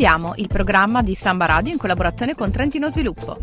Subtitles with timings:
[0.00, 3.38] Sappiamo, il programma di Samba Radio in collaborazione con Trentino Sviluppo.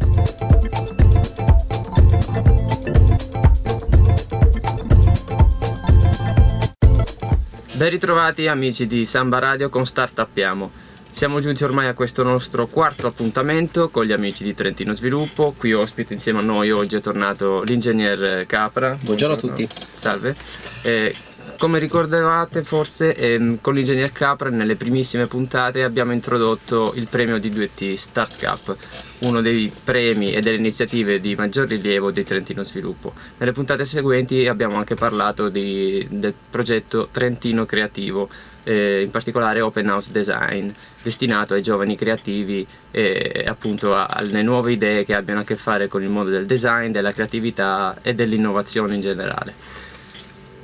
[7.73, 10.71] Ben ritrovati amici di Samba Radio con Startuppiamo.
[11.11, 15.53] Siamo giunti ormai a questo nostro quarto appuntamento con gli amici di Trentino Sviluppo.
[15.55, 18.97] Qui ospite insieme a noi oggi è tornato l'ingegner Capra.
[18.99, 19.69] Buongiorno, Buongiorno a tutti.
[19.93, 20.35] Salve.
[20.81, 21.15] Eh,
[21.57, 27.49] come ricordavate forse ehm, con l'ingegner Capra nelle primissime puntate abbiamo introdotto il premio di
[27.49, 28.75] 2T Start Cup,
[29.19, 33.13] uno dei premi e delle iniziative di maggior rilievo di Trentino Sviluppo.
[33.37, 38.29] Nelle puntate seguenti abbiamo anche parlato di, del progetto Trentino Creativo,
[38.63, 40.69] eh, in particolare Open House Design,
[41.01, 46.03] destinato ai giovani creativi e appunto alle nuove idee che abbiano a che fare con
[46.03, 49.86] il mondo del design, della creatività e dell'innovazione in generale.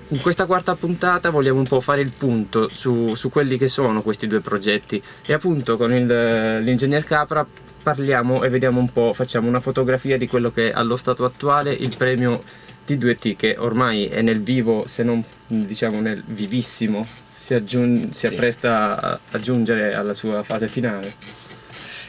[0.09, 4.02] In questa quarta puntata vogliamo un po' fare il punto su, su quelli che sono
[4.02, 7.45] questi due progetti e appunto con l'ingegner Capra
[7.81, 11.73] parliamo e vediamo un po', facciamo una fotografia di quello che è allo stato attuale
[11.73, 12.42] il premio
[12.88, 18.33] T2T che ormai è nel vivo, se non diciamo nel vivissimo, si, aggiun- si sì.
[18.33, 21.14] appresta a giungere alla sua fase finale.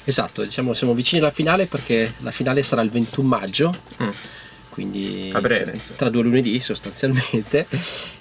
[0.04, 3.74] Esatto, diciamo siamo vicini alla finale perché la finale sarà il 21 maggio.
[4.02, 4.10] Mm
[4.74, 5.32] quindi
[5.94, 7.68] tra due lunedì sostanzialmente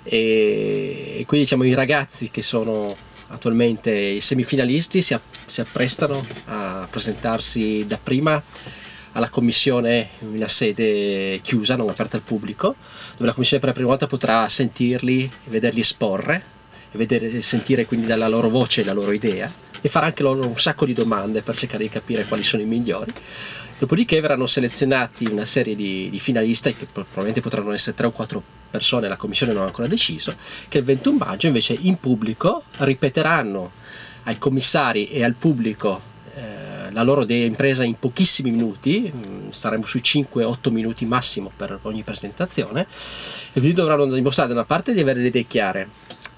[0.04, 2.96] e, e, quindi diciamo i ragazzi che sono
[3.30, 8.40] attualmente i semifinalisti si, si apprestano a presentarsi dapprima
[9.14, 12.76] alla commissione in una sede chiusa, non aperta al pubblico,
[13.14, 16.44] dove la commissione per la prima volta potrà sentirli, vederli esporre
[16.92, 20.58] e vedere, sentire quindi dalla loro voce la loro idea e fare anche loro un
[20.58, 23.12] sacco di domande per cercare di capire quali sono i migliori.
[23.84, 28.42] Dopodiché verranno selezionati una serie di, di finalisti, che probabilmente potranno essere 3 o 4
[28.70, 30.34] persone, la commissione non ha ancora deciso,
[30.70, 33.72] che il 21 maggio invece in pubblico ripeteranno
[34.24, 36.00] ai commissari e al pubblico
[36.34, 42.04] eh, la loro impresa in pochissimi minuti, mm, staremo sui 5-8 minuti massimo per ogni
[42.04, 42.88] presentazione,
[43.52, 45.90] e quindi dovranno dimostrare da una parte di avere le idee chiare,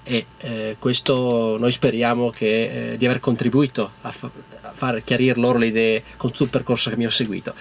[0.08, 4.30] e eh, questo noi speriamo che, eh, di aver contribuito a, fa-
[4.60, 7.52] a, far chiarire loro le idee con tutto il percorso che abbiamo seguito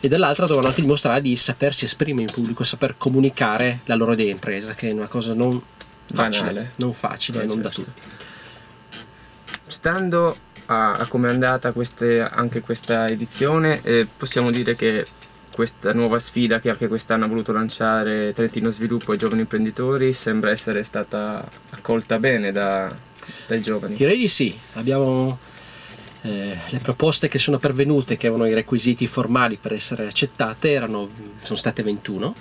[0.00, 4.30] e dall'altra dovranno anche dimostrare di sapersi esprimere in pubblico, saper comunicare la loro idea
[4.30, 5.62] impresa che è una cosa non
[6.12, 6.72] facile, Banale.
[6.76, 8.02] non facile e non da tutti.
[9.66, 15.06] Stando a, a come è andata queste, anche questa edizione, eh, possiamo dire che
[15.54, 20.50] questa nuova sfida che anche quest'anno ha voluto lanciare Trentino Sviluppo ai giovani imprenditori sembra
[20.50, 22.92] essere stata accolta bene da,
[23.46, 23.94] dai giovani.
[23.94, 25.38] Direi di sì, abbiamo
[26.22, 31.08] eh, le proposte che sono pervenute, che avevano i requisiti formali per essere accettate, erano,
[31.40, 32.34] sono state 21,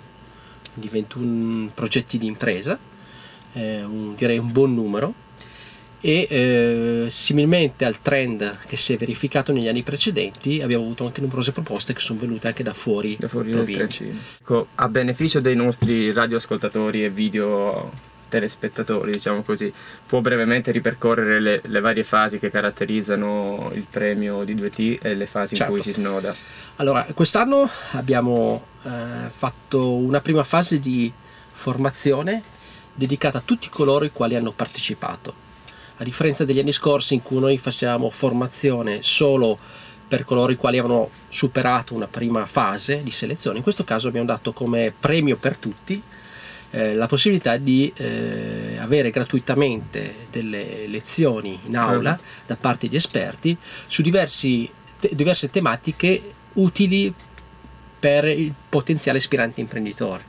[0.73, 2.79] quindi 21 progetti di impresa,
[3.53, 5.22] eh, un, direi un buon numero
[6.05, 11.21] e eh, similmente al trend che si è verificato negli anni precedenti abbiamo avuto anche
[11.21, 14.03] numerose proposte che sono venute anche da fuori, da fuori provincia.
[14.03, 17.89] Ecco, a beneficio dei nostri radioascoltatori e video
[18.27, 19.71] telespettatori, diciamo così,
[20.05, 25.25] può brevemente ripercorrere le, le, varie fasi che caratterizzano il premio di 2T e le
[25.25, 25.71] fasi certo.
[25.71, 26.01] in cui certo.
[26.01, 26.35] si snoda.
[26.77, 31.09] Allora, quest'anno abbiamo eh, fatto una prima fase di
[31.49, 32.41] formazione
[32.93, 35.51] dedicata a tutti coloro i quali hanno partecipato
[35.97, 39.57] a differenza degli anni scorsi in cui noi facevamo formazione solo
[40.07, 44.27] per coloro i quali avevano superato una prima fase di selezione, in questo caso abbiamo
[44.27, 46.01] dato come premio per tutti
[46.75, 53.55] eh, la possibilità di eh, avere gratuitamente delle lezioni in aula da parte di esperti
[53.85, 57.13] su diversi, te, diverse tematiche utili
[57.99, 60.23] per il potenziale aspirante imprenditore.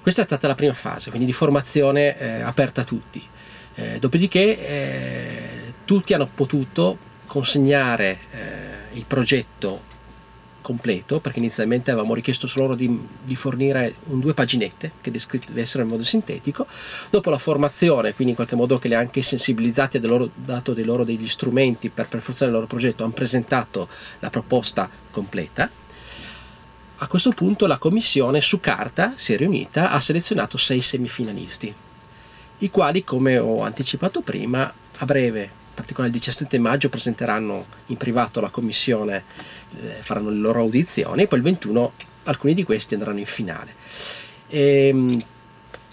[0.00, 3.22] Questa è stata la prima fase, quindi di formazione eh, aperta a tutti.
[3.78, 9.82] Eh, dopodiché eh, tutti hanno potuto consegnare eh, il progetto
[10.60, 15.60] completo perché inizialmente avevamo richiesto solo loro di, di, fornire un, due paginette che deve
[15.60, 16.66] essere in modo sintetico.
[17.08, 20.84] Dopo la formazione quindi in qualche modo che li ha anche sensibilizzati e dato dei
[20.84, 23.88] loro degli strumenti per perfezionare il loro progetto hanno presentato
[24.18, 25.70] la proposta completa.
[26.96, 31.86] A questo punto la commissione su carta si è riunita ha selezionato sei semifinalisti
[32.58, 37.96] i quali, come ho anticipato prima, a breve, in particolare il 17 maggio, presenteranno in
[37.96, 39.24] privato alla commissione,
[39.80, 41.92] eh, faranno le loro audizioni e poi il 21
[42.24, 43.74] alcuni di questi andranno in finale.
[44.48, 45.20] E, ehm,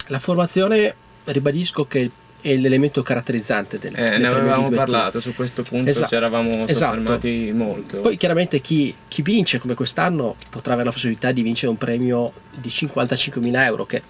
[0.08, 2.10] la formazione, ribadisco che
[2.40, 6.08] è l'elemento caratterizzante del, eh, del ne avevamo parlato su questo punto esatto.
[6.08, 7.56] ci eravamo soffermati esatto.
[7.56, 11.78] molto poi chiaramente chi, chi, vince come quest'anno potrà avere la possibilità di vincere un
[11.78, 14.00] premio di 55.000 euro che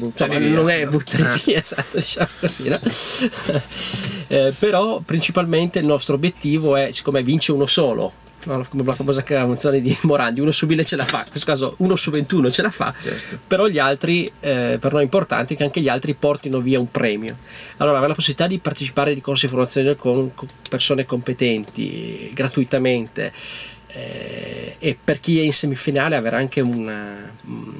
[0.00, 1.40] insomma, non è buttare eh.
[1.44, 2.78] via, esatto, diciamo così, no?
[4.28, 8.12] eh, però principalmente il nostro obiettivo è, siccome vince uno solo,
[8.44, 11.74] come la famosa canzone di Morandi, uno su mille ce la fa, in questo caso
[11.78, 13.38] uno su 21 ce la fa, certo.
[13.46, 16.90] però gli altri, eh, per noi è importante che anche gli altri portino via un
[16.90, 17.36] premio.
[17.78, 20.32] Allora, avere la possibilità di partecipare di corsi di formazione con
[20.68, 23.32] persone competenti, gratuitamente,
[23.88, 27.26] eh, e per chi è in semifinale avere anche un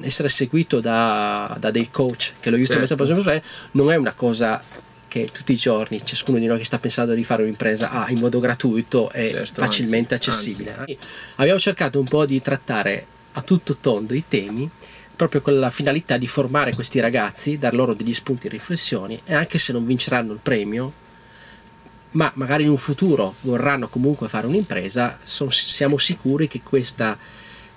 [0.00, 3.02] essere seguito da, da dei coach che lo aiutano certo.
[3.02, 4.62] a mettere non è una cosa
[5.08, 8.18] che tutti i giorni ciascuno di noi che sta pensando di fare un'impresa ha in
[8.18, 10.74] modo gratuito e certo, facilmente anzi, accessibile.
[10.76, 10.98] Anzi.
[11.36, 14.70] Abbiamo cercato un po' di trattare a tutto tondo i temi
[15.16, 19.34] proprio con la finalità di formare questi ragazzi, dar loro degli spunti di riflessioni e
[19.34, 20.92] anche se non vinceranno il premio,
[22.12, 27.16] ma magari in un futuro vorranno comunque fare un'impresa, siamo sicuri che questa,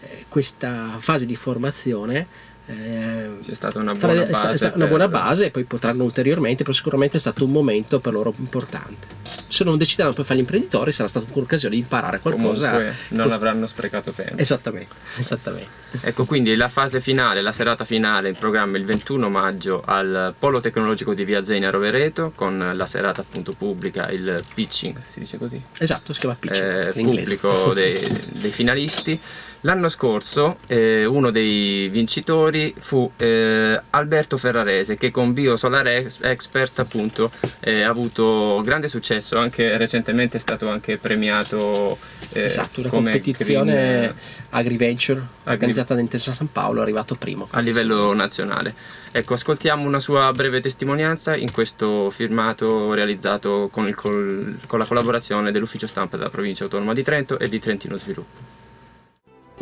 [0.01, 2.28] eh, questa fase di formazione
[2.68, 7.18] eh, sia stata una buona, base, una buona base e poi potranno ulteriormente, però sicuramente
[7.18, 9.07] è stato un momento per loro importante.
[9.51, 12.71] Se non decideranno poi fare l'imprenditore sarà stata un'occasione di imparare qualcosa.
[12.71, 13.33] Comunque non con...
[13.33, 14.38] avranno sprecato tempo.
[14.38, 15.69] Esattamente, esattamente.
[16.00, 20.62] Ecco quindi la fase finale, la serata finale in programma il 21 maggio al Polo
[20.62, 25.62] Tecnologico di Via Zena Rovereto con la serata appunto pubblica, il pitching, si dice così?
[25.77, 26.88] Esatto, si chiama pitching.
[26.88, 28.00] Eh, pubblico dei,
[28.39, 29.19] dei finalisti.
[29.63, 37.30] L'anno scorso eh, uno dei vincitori fu eh, Alberto Ferrarese che con BioSolar Expert appunto
[37.59, 41.98] eh, ha avuto grande successo, anche recentemente è stato anche premiato
[42.30, 44.16] eh, esatto, una competizione green,
[44.52, 47.48] AgriVenture organizzata da Intesa San Paolo, è arrivato primo.
[47.52, 48.74] A livello nazionale.
[49.12, 55.52] Ecco, ascoltiamo una sua breve testimonianza in questo firmato realizzato con, il, con la collaborazione
[55.52, 58.61] dell'ufficio stampa della provincia autonoma di Trento e di Trentino Sviluppo.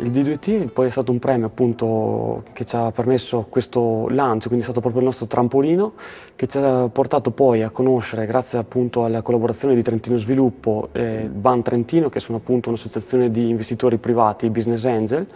[0.02, 4.60] Il D2T poi è stato un premio appunto che ci ha permesso questo lancio, quindi
[4.60, 5.92] è stato proprio il nostro trampolino
[6.36, 11.28] che ci ha portato poi a conoscere, grazie appunto alla collaborazione di Trentino Sviluppo e
[11.30, 15.26] Ban Trentino, che sono appunto un'associazione di investitori privati, business angel,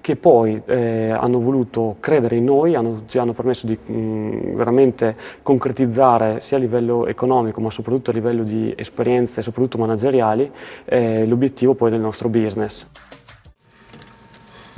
[0.00, 5.14] che poi eh, hanno voluto credere in noi, hanno, ci hanno permesso di mh, veramente
[5.42, 10.50] concretizzare sia a livello economico ma soprattutto a livello di esperienze, soprattutto manageriali,
[10.86, 12.84] eh, l'obiettivo poi del nostro business.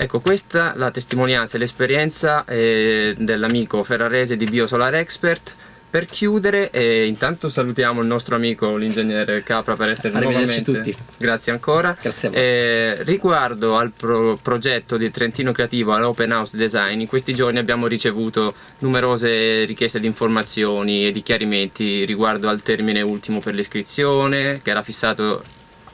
[0.02, 5.54] Ecco, questa è la testimonianza e l'esperienza eh, dell'amico ferrarese di BioSolar Expert.
[5.90, 10.96] Per chiudere, eh, intanto salutiamo il nostro amico l'ingegnere Capra per essere nuovamente tutti.
[11.18, 11.94] Grazie ancora.
[12.00, 12.40] Grazie a voi.
[12.40, 17.86] Eh, riguardo al pro progetto di Trentino Creativo all'Open House Design, in questi giorni abbiamo
[17.86, 24.70] ricevuto numerose richieste di informazioni e di chiarimenti riguardo al termine ultimo per l'iscrizione, che
[24.70, 25.42] era fissato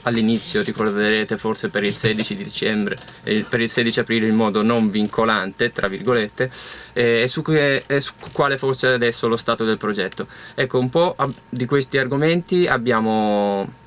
[0.06, 4.90] all'inizio ricorderete forse per il 16 dicembre e per il 16 aprile in modo non
[4.90, 6.50] vincolante tra virgolette
[6.92, 10.26] eh, e su, e su quale fosse adesso lo stato del progetto.
[10.54, 11.16] Ecco un po'
[11.48, 13.84] di questi argomenti abbiamo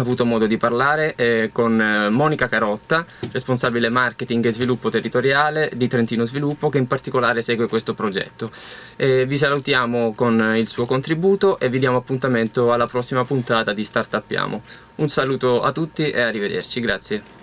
[0.00, 5.88] avuto modo di parlare eh, con eh, Monica Carotta, responsabile marketing e sviluppo territoriale di
[5.88, 8.50] Trentino Sviluppo, che in particolare segue questo progetto.
[8.96, 13.84] Eh, vi salutiamo con il suo contributo e vi diamo appuntamento alla prossima puntata di
[13.84, 14.62] Startuppiamo.
[14.96, 17.39] Un saluto a tutti e arrivederci, grazie.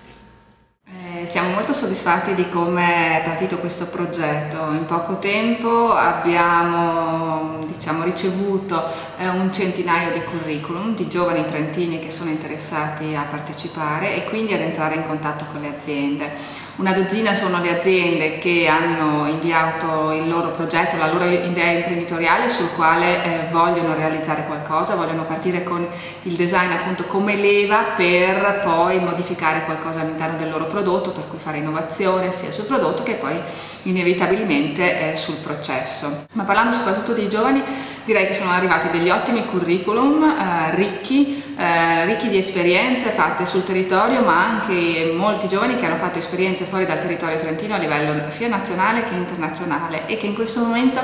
[1.28, 4.72] Siamo molto soddisfatti di come è partito questo progetto.
[4.72, 8.82] In poco tempo abbiamo diciamo, ricevuto
[9.18, 14.54] eh, un centinaio di curriculum di giovani trentini che sono interessati a partecipare e quindi
[14.54, 16.32] ad entrare in contatto con le aziende.
[16.78, 22.48] Una dozzina sono le aziende che hanno inviato il loro progetto, la loro idea imprenditoriale
[22.48, 25.88] sul quale eh, vogliono realizzare qualcosa, vogliono partire con
[26.22, 31.40] il design appunto come leva per poi modificare qualcosa all'interno del loro prodotto, per cui
[31.40, 33.40] fare innovazione sia sul prodotto che poi
[33.84, 36.26] inevitabilmente eh, sul processo.
[36.34, 37.64] Ma parlando soprattutto dei giovani,
[38.06, 43.66] direi che sono arrivati degli ottimi curriculum eh, ricchi eh, ricchi di esperienze fatte sul
[43.66, 48.30] territorio ma anche molti giovani che hanno fatto esperienze fuori dal territorio trentino a livello
[48.30, 51.02] sia nazionale che internazionale e che in questo momento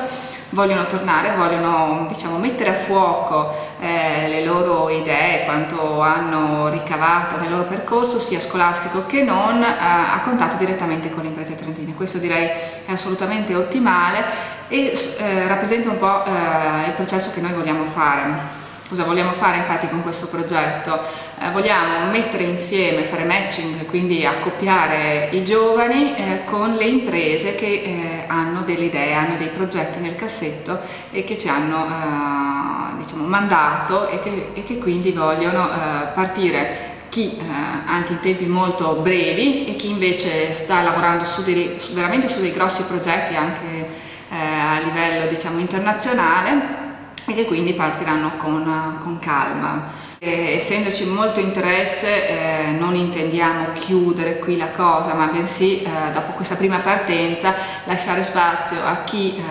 [0.50, 7.50] vogliono tornare, vogliono diciamo, mettere a fuoco eh, le loro idee, quanto hanno ricavato nel
[7.50, 11.94] loro percorso sia scolastico che non eh, a contatto direttamente con le imprese trentine.
[11.94, 12.48] Questo direi
[12.86, 14.24] è assolutamente ottimale
[14.68, 18.63] e eh, rappresenta un po' eh, il processo che noi vogliamo fare.
[18.86, 21.00] Cosa vogliamo fare infatti con questo progetto?
[21.40, 27.66] Eh, vogliamo mettere insieme, fare matching, quindi accoppiare i giovani eh, con le imprese che
[27.66, 30.78] eh, hanno delle idee, hanno dei progetti nel cassetto
[31.10, 36.92] e che ci hanno eh, diciamo, mandato e che, e che, quindi vogliono eh, partire
[37.08, 37.42] chi eh,
[37.86, 42.38] anche in tempi molto brevi e chi invece sta lavorando su dei, su, veramente su
[42.40, 46.83] dei grossi progetti anche a livello diciamo, internazionale
[47.26, 50.02] e che quindi partiranno con, con calma.
[50.18, 56.32] Eh, essendoci molto interesse eh, non intendiamo chiudere qui la cosa, ma bensì eh, dopo
[56.32, 57.54] questa prima partenza
[57.84, 59.42] lasciare spazio a chi eh,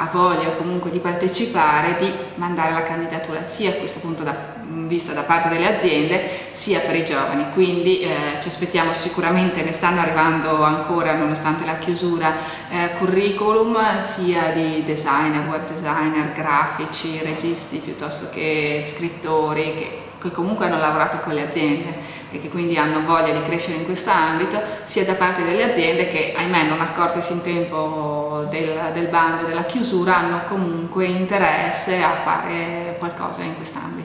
[0.00, 5.12] ha voglia comunque di partecipare, di mandare la candidatura sia a questo punto da, vista
[5.12, 7.52] da parte delle aziende sia per i giovani.
[7.52, 12.32] Quindi eh, ci aspettiamo sicuramente, ne stanno arrivando ancora nonostante la chiusura,
[12.70, 20.66] eh, curriculum sia di designer, web designer, grafici, registi piuttosto che scrittori che che comunque
[20.66, 24.60] hanno lavorato con le aziende e che quindi hanno voglia di crescere in questo ambito,
[24.84, 29.46] sia da parte delle aziende che, ahimè, non accortesi in tempo del, del bando e
[29.46, 33.99] della chiusura, hanno comunque interesse a fare qualcosa in quest'ambito.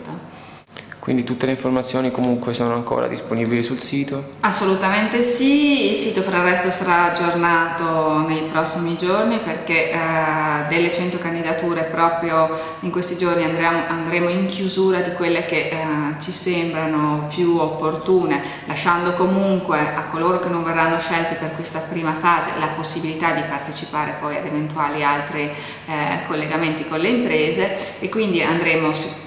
[1.06, 4.38] Quindi tutte le informazioni comunque sono ancora disponibili sul sito?
[4.40, 9.98] Assolutamente sì, il sito fra il resto sarà aggiornato nei prossimi giorni perché eh,
[10.68, 15.76] delle 100 candidature proprio in questi giorni andremo, andremo in chiusura di quelle che eh,
[16.20, 22.16] ci sembrano più opportune, lasciando comunque a coloro che non verranno scelti per questa prima
[22.16, 28.10] fase la possibilità di partecipare poi ad eventuali altri eh, collegamenti con le imprese e
[28.10, 29.25] quindi andremo su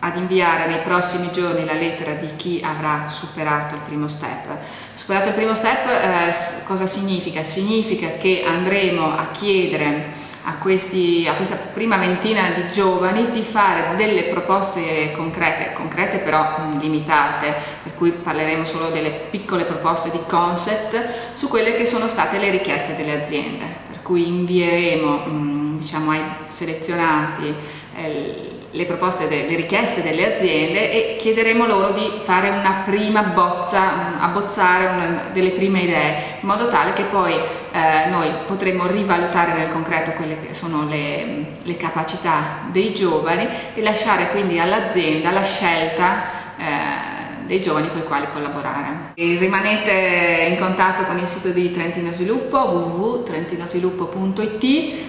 [0.00, 4.46] ad inviare nei prossimi giorni la lettera di chi avrà superato il primo step.
[4.94, 7.42] Superato il primo step eh, cosa significa?
[7.42, 13.96] Significa che andremo a chiedere a, questi, a, questa prima ventina di giovani di fare
[13.96, 20.20] delle proposte concrete, concrete però mh, limitate, per cui parleremo solo delle piccole proposte di
[20.26, 26.12] concept su quelle che sono state le richieste delle aziende, per cui invieremo mh, diciamo,
[26.12, 27.54] ai selezionati
[27.96, 34.20] eh, le proposte, le richieste delle aziende e chiederemo loro di fare una prima bozza,
[34.20, 39.70] abbozzare una, delle prime idee, in modo tale che poi eh, noi potremo rivalutare nel
[39.70, 46.22] concreto quelle che sono le, le capacità dei giovani e lasciare quindi all'azienda la scelta
[46.58, 47.17] eh,
[47.48, 49.10] dei giovani con i quali collaborare.
[49.14, 54.64] E rimanete in contatto con il sito di Trentino Sviluppo www.trentinosviluppo.it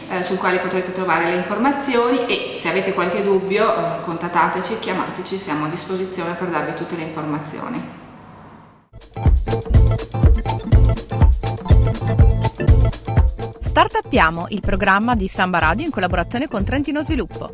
[0.09, 5.37] eh, sul quale potrete trovare le informazioni e se avete qualche dubbio eh, contattateci, chiamateci,
[5.37, 7.97] siamo a disposizione per darvi tutte le informazioni.
[13.59, 17.51] Startuppiamo, il programma di Samba Radio in collaborazione con Trentino Sviluppo.